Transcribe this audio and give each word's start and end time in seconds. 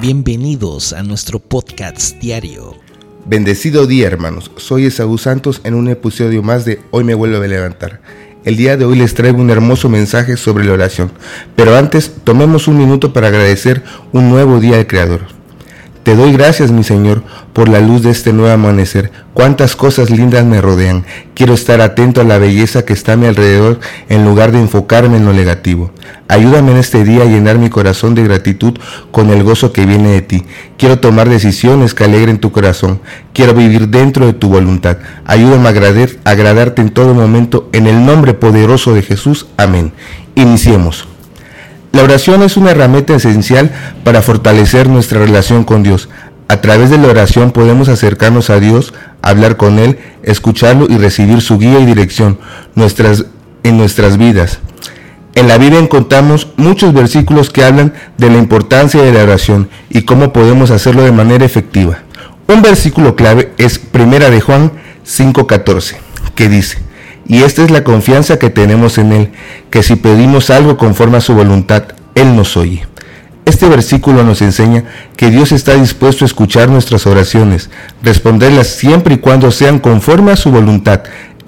Bienvenidos 0.00 0.92
a 0.92 1.02
nuestro 1.02 1.38
podcast 1.38 2.18
diario. 2.18 2.74
Bendecido 3.26 3.86
día 3.86 4.06
hermanos, 4.08 4.50
soy 4.56 4.86
Esaú 4.86 5.18
Santos 5.18 5.60
en 5.64 5.74
un 5.74 5.88
episodio 5.88 6.42
más 6.42 6.64
de 6.64 6.80
Hoy 6.90 7.04
me 7.04 7.14
vuelvo 7.14 7.42
a 7.42 7.46
levantar. 7.46 8.00
El 8.44 8.56
día 8.56 8.76
de 8.76 8.84
hoy 8.84 8.98
les 8.98 9.14
traigo 9.14 9.40
un 9.40 9.50
hermoso 9.50 9.88
mensaje 9.88 10.36
sobre 10.36 10.64
la 10.64 10.72
oración, 10.72 11.12
pero 11.56 11.76
antes 11.76 12.12
tomemos 12.24 12.66
un 12.68 12.76
minuto 12.76 13.12
para 13.12 13.28
agradecer 13.28 13.82
un 14.12 14.28
nuevo 14.28 14.60
día 14.60 14.76
al 14.76 14.86
Creador. 14.86 15.22
Te 16.04 16.14
doy 16.14 16.32
gracias, 16.32 16.70
mi 16.70 16.84
Señor, 16.84 17.22
por 17.54 17.70
la 17.70 17.80
luz 17.80 18.02
de 18.02 18.10
este 18.10 18.34
nuevo 18.34 18.52
amanecer. 18.52 19.10
Cuántas 19.32 19.74
cosas 19.74 20.10
lindas 20.10 20.44
me 20.44 20.60
rodean. 20.60 21.06
Quiero 21.32 21.54
estar 21.54 21.80
atento 21.80 22.20
a 22.20 22.24
la 22.24 22.36
belleza 22.36 22.84
que 22.84 22.92
está 22.92 23.14
a 23.14 23.16
mi 23.16 23.26
alrededor 23.26 23.80
en 24.10 24.22
lugar 24.22 24.52
de 24.52 24.60
enfocarme 24.60 25.16
en 25.16 25.24
lo 25.24 25.32
negativo. 25.32 25.92
Ayúdame 26.28 26.72
en 26.72 26.76
este 26.76 27.04
día 27.04 27.22
a 27.22 27.24
llenar 27.24 27.56
mi 27.56 27.70
corazón 27.70 28.14
de 28.14 28.22
gratitud 28.22 28.74
con 29.12 29.30
el 29.30 29.42
gozo 29.44 29.72
que 29.72 29.86
viene 29.86 30.10
de 30.10 30.20
ti. 30.20 30.42
Quiero 30.76 30.98
tomar 30.98 31.30
decisiones 31.30 31.94
que 31.94 32.04
alegren 32.04 32.38
tu 32.38 32.52
corazón. 32.52 33.00
Quiero 33.32 33.54
vivir 33.54 33.88
dentro 33.88 34.26
de 34.26 34.34
tu 34.34 34.50
voluntad. 34.50 34.98
Ayúdame 35.24 35.68
a 35.68 36.30
agradarte 36.30 36.82
en 36.82 36.90
todo 36.90 37.14
momento. 37.14 37.70
En 37.72 37.86
el 37.86 38.04
nombre 38.04 38.34
poderoso 38.34 38.92
de 38.92 39.00
Jesús. 39.00 39.46
Amén. 39.56 39.94
Iniciemos. 40.34 41.08
La 41.94 42.02
oración 42.02 42.42
es 42.42 42.56
una 42.56 42.72
herramienta 42.72 43.14
esencial 43.14 43.70
para 44.02 44.20
fortalecer 44.20 44.88
nuestra 44.88 45.20
relación 45.20 45.62
con 45.62 45.84
Dios. 45.84 46.08
A 46.48 46.60
través 46.60 46.90
de 46.90 46.98
la 46.98 47.06
oración 47.06 47.52
podemos 47.52 47.88
acercarnos 47.88 48.50
a 48.50 48.58
Dios, 48.58 48.92
hablar 49.22 49.56
con 49.56 49.78
Él, 49.78 50.00
escucharlo 50.24 50.88
y 50.90 50.98
recibir 50.98 51.40
su 51.40 51.56
guía 51.56 51.78
y 51.78 51.86
dirección 51.86 52.40
en 52.74 53.76
nuestras 53.76 54.18
vidas. 54.18 54.58
En 55.36 55.46
la 55.46 55.56
Biblia 55.56 55.78
encontramos 55.78 56.48
muchos 56.56 56.92
versículos 56.92 57.50
que 57.50 57.62
hablan 57.62 57.94
de 58.18 58.28
la 58.28 58.38
importancia 58.38 59.00
de 59.00 59.12
la 59.12 59.22
oración 59.22 59.68
y 59.88 60.02
cómo 60.02 60.32
podemos 60.32 60.72
hacerlo 60.72 61.04
de 61.04 61.12
manera 61.12 61.44
efectiva. 61.44 61.98
Un 62.48 62.60
versículo 62.60 63.14
clave 63.14 63.52
es 63.56 63.78
Primera 63.78 64.30
de 64.30 64.40
Juan 64.40 64.72
5:14, 65.06 65.94
que 66.34 66.48
dice: 66.48 66.78
y 67.26 67.42
esta 67.42 67.62
es 67.62 67.70
la 67.70 67.84
confianza 67.84 68.38
que 68.38 68.50
tenemos 68.50 68.98
en 68.98 69.12
Él, 69.12 69.30
que 69.70 69.82
si 69.82 69.96
pedimos 69.96 70.50
algo 70.50 70.76
conforme 70.76 71.16
a 71.16 71.22
su 71.22 71.34
voluntad, 71.34 71.84
Él 72.14 72.36
nos 72.36 72.56
oye. 72.56 72.86
Este 73.46 73.68
versículo 73.68 74.24
nos 74.24 74.40
enseña 74.42 74.84
que 75.16 75.30
Dios 75.30 75.52
está 75.52 75.74
dispuesto 75.74 76.24
a 76.24 76.26
escuchar 76.26 76.68
nuestras 76.68 77.06
oraciones, 77.06 77.70
responderlas 78.02 78.68
siempre 78.68 79.14
y 79.14 79.18
cuando 79.18 79.50
sean 79.50 79.78
conforme 79.78 80.32
a 80.32 80.36
su 80.36 80.50
voluntad. 80.50 81.02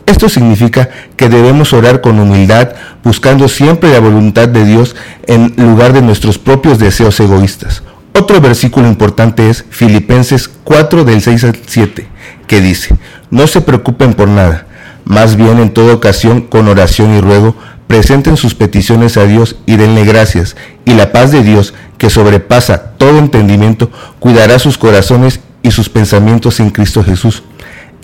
Esto 0.04 0.28
significa 0.28 0.88
que 1.16 1.28
debemos 1.28 1.72
orar 1.72 2.00
con 2.00 2.20
humildad, 2.20 2.70
buscando 3.02 3.48
siempre 3.48 3.90
la 3.90 3.98
voluntad 3.98 4.48
de 4.48 4.64
Dios 4.64 4.94
en 5.26 5.54
lugar 5.56 5.92
de 5.92 6.02
nuestros 6.02 6.38
propios 6.38 6.78
deseos 6.78 7.18
egoístas. 7.18 7.82
Otro 8.14 8.40
versículo 8.40 8.88
importante 8.88 9.50
es 9.50 9.64
Filipenses 9.70 10.48
4 10.64 11.04
del 11.04 11.20
6 11.20 11.44
al 11.44 11.58
7, 11.66 12.06
que 12.46 12.60
dice, 12.60 12.94
no 13.30 13.46
se 13.46 13.62
preocupen 13.62 14.14
por 14.14 14.28
nada 14.28 14.66
más 15.06 15.36
bien 15.36 15.60
en 15.60 15.70
toda 15.70 15.94
ocasión, 15.94 16.42
con 16.42 16.68
oración 16.68 17.16
y 17.16 17.20
ruego, 17.20 17.54
presenten 17.86 18.36
sus 18.36 18.54
peticiones 18.54 19.16
a 19.16 19.24
Dios 19.24 19.56
y 19.64 19.76
denle 19.76 20.04
gracias, 20.04 20.56
y 20.84 20.94
la 20.94 21.12
paz 21.12 21.30
de 21.30 21.42
Dios, 21.42 21.72
que 21.96 22.10
sobrepasa 22.10 22.90
todo 22.98 23.18
entendimiento, 23.18 23.90
cuidará 24.18 24.58
sus 24.58 24.76
corazones 24.76 25.40
y 25.62 25.70
sus 25.70 25.88
pensamientos 25.88 26.60
en 26.60 26.70
Cristo 26.70 27.04
Jesús. 27.04 27.44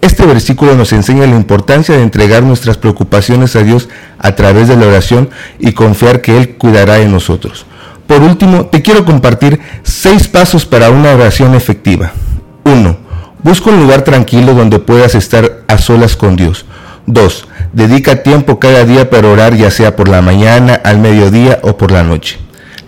Este 0.00 0.24
versículo 0.26 0.76
nos 0.76 0.92
enseña 0.92 1.26
la 1.26 1.36
importancia 1.36 1.96
de 1.96 2.02
entregar 2.02 2.44
nuestras 2.44 2.78
preocupaciones 2.78 3.56
a 3.56 3.62
Dios 3.62 3.88
a 4.18 4.34
través 4.36 4.68
de 4.68 4.76
la 4.76 4.86
oración 4.86 5.28
y 5.58 5.72
confiar 5.72 6.22
que 6.22 6.38
Él 6.38 6.56
cuidará 6.56 6.94
de 6.94 7.08
nosotros. 7.08 7.66
Por 8.06 8.22
último, 8.22 8.66
te 8.66 8.80
quiero 8.80 9.04
compartir 9.04 9.60
seis 9.82 10.28
pasos 10.28 10.66
para 10.66 10.90
una 10.90 11.12
oración 11.12 11.54
efectiva. 11.54 12.12
1. 12.64 12.96
Busca 13.42 13.70
un 13.70 13.80
lugar 13.80 14.02
tranquilo 14.02 14.54
donde 14.54 14.78
puedas 14.78 15.16
estar 15.16 15.62
a 15.66 15.78
solas 15.78 16.16
con 16.16 16.36
Dios. 16.36 16.64
2. 17.06 17.48
Dedica 17.72 18.22
tiempo 18.22 18.58
cada 18.58 18.84
día 18.84 19.10
para 19.10 19.28
orar, 19.28 19.54
ya 19.54 19.70
sea 19.70 19.96
por 19.96 20.08
la 20.08 20.22
mañana, 20.22 20.80
al 20.84 20.98
mediodía 20.98 21.58
o 21.62 21.76
por 21.76 21.90
la 21.90 22.02
noche. 22.02 22.38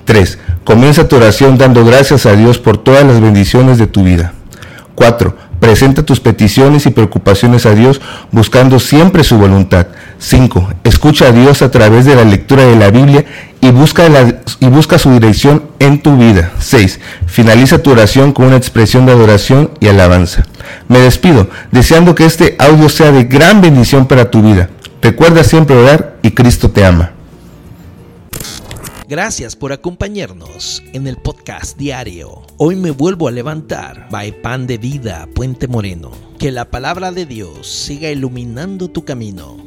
3. 0.04 0.38
Comienza 0.64 1.08
tu 1.08 1.16
oración 1.16 1.58
dando 1.58 1.84
gracias 1.84 2.26
a 2.26 2.34
Dios 2.34 2.58
por 2.58 2.78
todas 2.78 3.04
las 3.04 3.20
bendiciones 3.20 3.78
de 3.78 3.86
tu 3.86 4.04
vida. 4.04 4.32
4. 4.94 5.36
Presenta 5.60 6.02
tus 6.02 6.20
peticiones 6.20 6.86
y 6.86 6.90
preocupaciones 6.90 7.66
a 7.66 7.74
Dios 7.74 8.00
buscando 8.30 8.78
siempre 8.78 9.24
su 9.24 9.38
voluntad. 9.38 9.86
5. 10.24 10.68
Escucha 10.84 11.28
a 11.28 11.32
Dios 11.32 11.60
a 11.60 11.70
través 11.70 12.06
de 12.06 12.14
la 12.14 12.24
lectura 12.24 12.64
de 12.64 12.76
la 12.76 12.90
Biblia 12.90 13.26
y 13.60 13.70
busca, 13.70 14.98
su 14.98 15.12
dirección 15.12 15.64
en 15.78 16.02
tu 16.02 16.16
vida. 16.16 16.50
6. 16.58 16.98
Finaliza 17.26 17.82
tu 17.82 17.90
oración 17.90 18.32
con 18.32 18.46
una 18.46 18.56
expresión 18.56 19.04
de 19.04 19.12
adoración 19.12 19.70
y 19.80 19.88
alabanza. 19.88 20.46
Me 20.88 20.98
despido, 20.98 21.48
deseando 21.72 22.14
que 22.14 22.24
este 22.24 22.56
audio 22.58 22.88
sea 22.88 23.12
de 23.12 23.24
gran 23.24 23.60
bendición 23.60 24.06
para 24.06 24.30
tu 24.30 24.40
vida. 24.40 24.70
Recuerda 25.02 25.44
siempre 25.44 25.76
orar 25.76 26.16
y 26.22 26.30
Cristo 26.30 26.70
te 26.70 26.86
ama. 26.86 27.12
Gracias 29.06 29.54
por 29.54 29.74
acompañarnos 29.74 30.82
en 30.94 31.06
el 31.06 31.18
podcast 31.18 31.76
diario. 31.76 32.40
Hoy 32.56 32.76
me 32.76 32.92
vuelvo 32.92 33.28
a 33.28 33.30
levantar. 33.30 34.08
By 34.10 34.40
Pan 34.40 34.66
de 34.66 34.78
Vida, 34.78 35.28
Puente 35.34 35.68
Moreno. 35.68 36.12
Que 36.38 36.50
la 36.50 36.70
palabra 36.70 37.12
de 37.12 37.26
Dios 37.26 37.70
siga 37.70 38.08
iluminando 38.08 38.88
tu 38.88 39.04
camino 39.04 39.63